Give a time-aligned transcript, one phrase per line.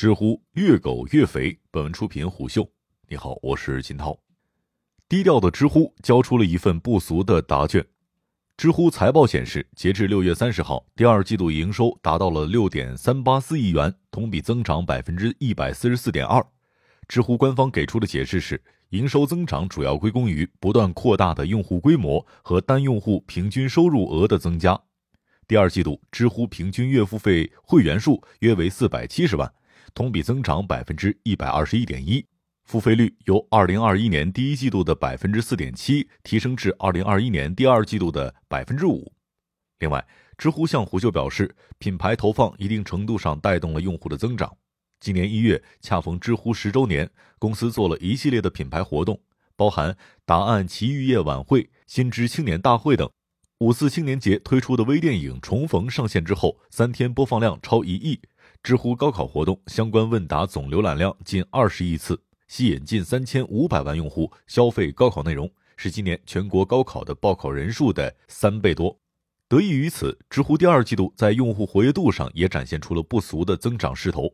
[0.00, 1.60] 知乎越狗越肥。
[1.70, 2.66] 本文出品虎嗅。
[3.06, 4.18] 你好，我是金涛。
[5.06, 7.86] 低调的知乎交出了一份不俗的答卷。
[8.56, 16.42] 知乎财报显示，截至六月三十号，第二季度营收达到了六点三八四亿元，同比增长百分之一百四十四点二。
[17.06, 18.58] 知乎官方给出的解释是，
[18.88, 24.80] 营收增长主要归功于不断扩大的用户规模和单用户平均收入额的增加。
[25.46, 29.52] 第二季度，知乎平均月付费会员数约为四百七十万。
[29.94, 32.24] 同比增长百分之一百二十一点一，
[32.64, 39.12] 付费率由二零二一年第一季度的百分之四点七提升至二零二一年第二季度的百分之五。
[39.78, 44.54] 另外，知乎向虎嗅表示，品牌投放一定程度上带动了用户的增长。
[45.00, 49.18] 今年一月恰逢知乎十周年，公司做了一系列的品牌活动，
[49.56, 53.10] 包含答案奇遇夜晚会、新知青年大会等。
[53.60, 58.20] 五四青年节推出的微电影《重逢》上线之后，三天播放量超一亿。
[58.62, 68.96] 知乎高考活动相关问答总浏览量近二十亿次，吸引近三千五百万用户消费高考内容，是今年全国高考的报考人数的三倍多。
[69.48, 74.30] 得益于此，知乎第二季度在用户活跃度上也展现出了不俗的增长势头，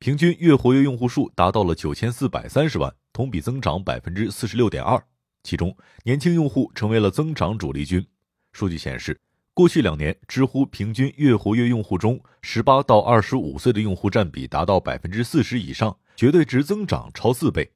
[0.00, 5.02] 平均月活跃用户数达到了九千四百三十万，同比增长百分之四十六点二。
[5.44, 8.04] 其中，年轻用户成为了增长主力军。
[8.52, 9.18] 数据显示。
[9.60, 17.70] 过去两年，知乎平均月活跃用户中，十八到二十五岁的用户占比达到百分之四十以上，绝对值增长超四倍。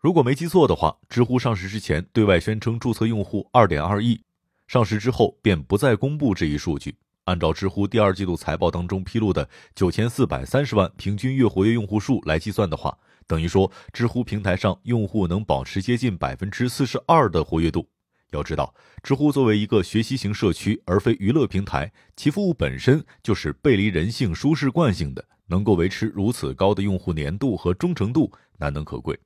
[0.00, 4.18] 如果没记错的话，知乎上市之前对外宣称注册用户二点二亿，
[4.66, 6.96] 上市之后便不再公布这一数据。
[7.24, 17.86] 按照知乎第二季度财报当中披露的九千四百三十万平均月活跃用户数来计算的话，等于说知乎平台上用户能保持接近百分之四十二的活跃度。
[18.32, 29.18] 要知道，知乎作为一个学习型社区而非娱乐平台，其服务本身就是背离人性舒适惯性的，能够维持如此高的用户粘度和忠诚度，难能可贵。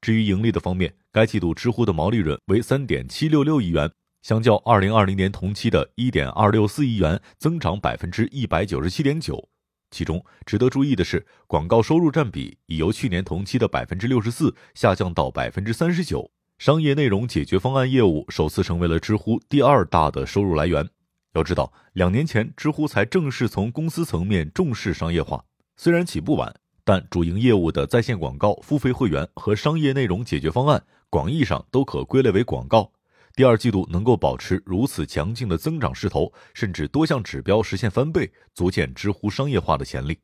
[0.00, 3.90] 至于盈利的方面，该季度知乎的毛利润为三点七六六亿元，
[4.22, 9.48] 相较二零二零年同期的一点二六四亿元，增长百分之一百九十七点九。
[9.90, 16.30] 其中值得注意的是，广告收入占比已由去年同期的百分之六十四下降到百分之三十九。
[16.58, 20.88] 商业内容解决方案业务首次成为了知乎第二大的收入来源。
[21.34, 25.44] 要知道，两年前知乎才正式从公司层面重视商业化，
[25.76, 26.54] 虽然起步晚，
[26.84, 32.90] 但主营业务的在线广告、付费会员和商业内容解决方案，广义上都可归类为广告。
[33.34, 40.16] 第二季度能够保持如此强劲的增长势头，甚至多项指标实现翻倍，足见知乎商业化的潜力。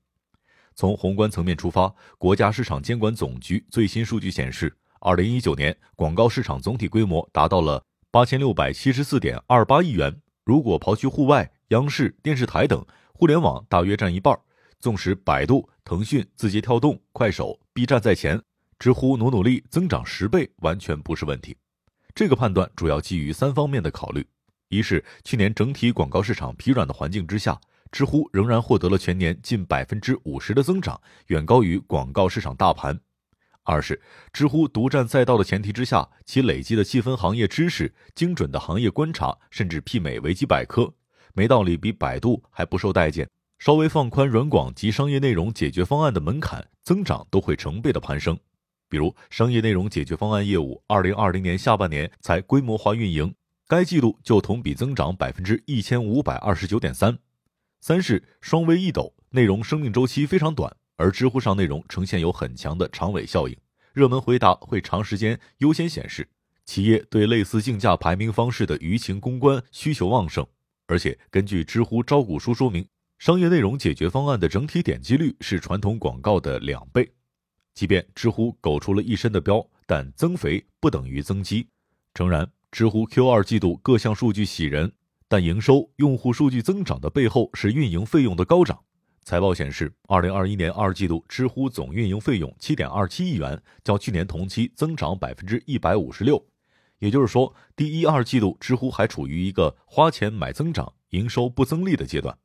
[0.77, 4.73] 从宏观层面出发，国家市场监管总局最新数据显示。
[5.03, 10.15] 二零一九年广告市场总体规模达到了八千六百七十四点二八亿元。
[10.45, 12.85] 如果刨去户外、央视、电视台等，
[13.15, 14.39] 互联网大约占一半。
[14.79, 18.39] 纵使百度、腾讯、字节跳动、快手、B 站在前，
[18.79, 21.57] 知乎努努力增长十倍完全不是问题。
[22.15, 24.27] 这个判断主要基于三方面的考虑：
[24.69, 27.59] 一是去年整体广告市场疲软的环境之下，
[27.91, 33.01] 知乎仍然获得了全年近百分之五十的增长，远高于广告市场大盘。
[33.71, 34.01] 二是
[34.33, 40.93] 知乎独占赛道的前提之下，其累积的细分行业知识、精准的行业观察，甚至媲美维基百科，
[41.35, 43.29] 没道理比百度还不受待见。
[43.61, 48.37] 稍微放宽软广及商业内容解决方案的门槛，增长都会成倍的攀升。
[48.89, 53.33] 比如商业内容解决方案业务，二零二零年下半年才规模化运营，
[53.69, 57.17] 该季度就同比增长百分之一千五百二十九点三。
[57.81, 60.77] 三是双微一抖，内容生命周期非常短。
[61.01, 63.57] 而知乎上内容呈现有很强的长尾效应，
[63.95, 66.29] 热门回答会长时间优先显示，
[66.67, 70.47] 企业对类似竞价排名方式的舆情公关需求旺盛。
[70.87, 72.87] 而且根据知乎招股书说明，
[73.19, 77.11] 商业内容解决方案的整体点击率是传统广告的两倍。
[77.73, 81.67] 即便知乎苟出了一身的膘，但增肥不等于增肌。
[82.13, 84.93] 诚然，知乎 Q 二季度各项数据喜人，
[85.29, 88.79] 但营收、用户数据增长的背后是运营费用的高涨。
[89.25, 96.45] 财报显示，二零二一年二季度，知乎总运营费用七点二七亿元，较去年同期增长百分之一百五十六。
[96.99, 102.37] 也就是说，第一二季度，知乎还处于一个花钱买增长、营收不增利的阶段。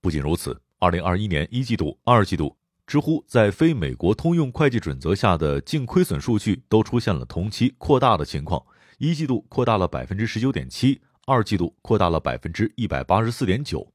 [0.00, 2.56] 不仅如此，二零二一年一季度、二季度，
[2.86, 8.62] 知乎在非美国通用会计准则下的净亏损数据都出现了同期扩大的情况。
[8.98, 13.86] 一季度扩大了百分之十九点七，二季度扩大了百分之一百八十四点九。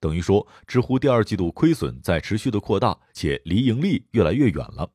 [0.00, 4.90] 等于说，知乎第二季度亏损在持续的扩大，且离盈利越来越远了。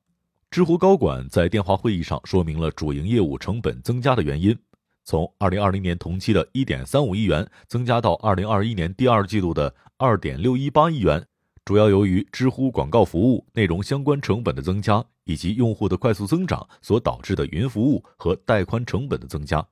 [0.49, 4.57] 知乎高管在电话会议上说明了主营业务成本增加的原因，
[5.03, 11.23] 从二零二零年同期的一点三五亿元增加到二零二一年第二季度的二点六一八亿元，
[11.63, 19.63] 主要由于知乎广告服务内容相关成本的增加，以及用户的快速增长所导致的云服务和带宽成本的增加。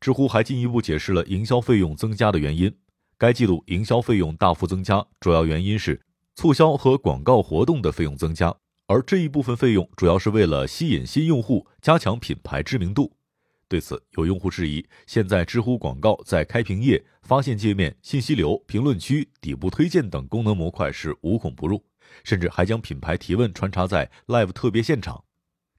[0.00, 2.74] 知乎还进一步解释了营销费用增加的原因。
[3.22, 6.02] 该季度营销费用大幅增加，主要原因是
[6.34, 8.52] 促销和广告活动的费用增加，
[8.88, 13.12] 而这一部分费用主要是为了吸引新用户，加强品牌知名度。
[13.68, 21.80] 对此，有用户质疑，现在知乎广告在开屏页、发现界面、信息流、评论区、底部推荐等功能模块是无孔不入，
[22.24, 25.22] 甚至还将品牌提问穿插在 Live 特别现场。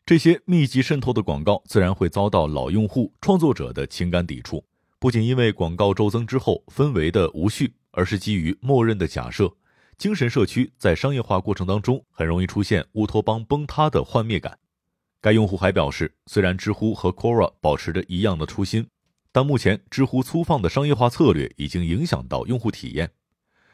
[0.05, 4.63] 这些密集渗透的广告，自然会遭到老用户、创作者的情感抵触。
[5.03, 9.53] 不仅因为广告骤增之后氛围的无序，而是基于默认的假设，
[9.97, 14.57] 精神社区在商业化过程当中很容易出现乌托邦崩塌的幻灭感。
[15.19, 18.87] 该用户还表示，虽然知乎和 Quora 保持着一样的初心，
[19.33, 23.11] 但目前知乎粗放的商业化策略已经影响到用户体验。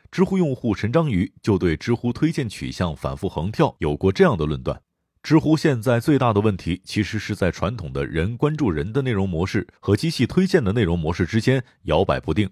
[0.09, 4.81] 知乎用户陈章鱼就对知乎推荐取向反复横跳有过这样的论断。
[5.21, 12.49] 知乎现在最大的问题，其实是在传统的人关注人的内容模式和机器推荐的内容模式之间摇摆不定。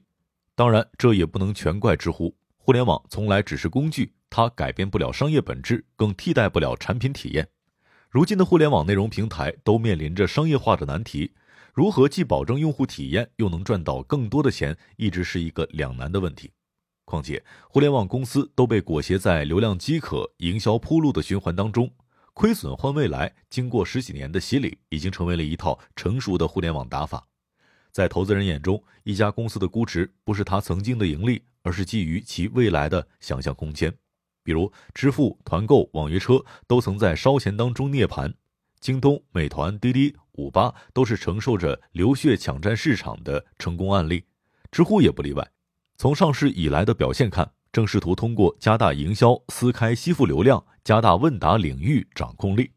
[0.53, 2.35] 当然，这也不能全怪知乎。
[2.57, 7.47] 互联网从来只是工具，它改变不了商业本质，更替代不了产品体验。
[8.09, 11.31] 如今的互联网内容平台都面临着商业化的难题，
[11.73, 16.51] 如何既保证用户体验，又能赚到更多的钱，一直是一个两难的问题。
[17.05, 21.89] 况且，互联网公司都被裹挟在流量饥渴、营销铺路的循环当中。
[22.37, 27.27] 亏损换未来，经过十几年的洗礼，已经成为了一套成熟的互联网打法。
[27.91, 33.91] 在投资人眼中，一家公司的估值不是它曾经的盈利，而是基于其未来的想象空间。
[34.43, 38.31] 比如，支付、团购、网约车都曾在烧钱当中涅槃，
[38.79, 44.23] 京东、美团、滴滴、五八都是承受着流血抢占市场的成功案例，
[44.69, 45.51] 知乎也不例外。
[45.97, 47.51] 从上市以来的表现看。
[47.77, 52.71] 正试图通过加大营销撕开吸附流量，加大问答领域掌控力。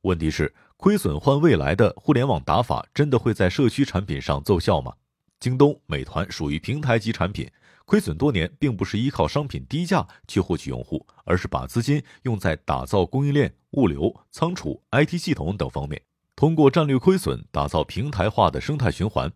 [0.00, 4.94] 问题是，亏损换未来的互联网打法真的会在社区产品上奏效吗？
[5.38, 7.46] 京东、美团属于平台级产品，
[7.84, 16.00] 亏损多年，并不是依靠商品低价去获取用户，而是把资金用在打造供应链、物流、仓储、IT 系统等方面，
[16.34, 19.30] 通过战略亏损打造平台化的生态循环。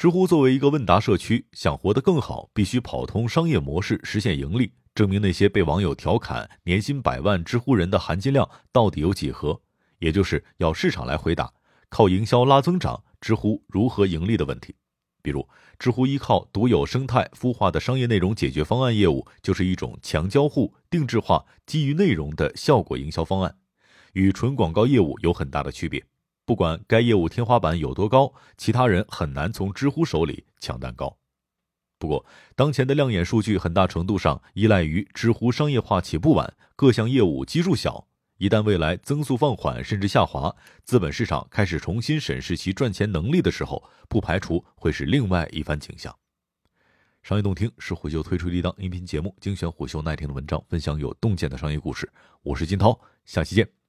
[0.00, 9.60] 知乎作为一个问答社区，想活得更好，必须跑通商业模式，实现盈利，证明那些被网友调侃年薪百万知乎人的含金量到底有几何，
[9.98, 11.52] 也就是要市场来回答
[11.90, 14.74] 靠营销拉增长，知乎如何盈利的问题。
[15.20, 15.46] 比如，
[15.78, 23.54] 知乎依靠独有生态孵化的商业内容解决方案业务，就是一种强交互、定制化、基于内容的效果营销方案，
[24.14, 26.02] 与纯广告业务有很大的区别。
[26.50, 31.16] 不管该业务天花板有多高，其他人很难从知乎手里抢蛋糕。
[31.96, 32.26] 不过，
[32.56, 38.04] 当前的亮眼数据很大程度上依赖于知乎商业化起步晚，各项业务基数小。
[38.38, 40.52] 一旦未来增速放缓甚至下滑，
[40.82, 46.12] 资本市场开始重新审视其赚钱能力的时候，不排除会是另外一番景象。
[47.22, 52.10] 商业洞听是虎嗅推出的一档音频节目，精选虎嗅耐听的文章，分享有洞见的商业故事。
[52.42, 53.79] 我是金涛，下期见。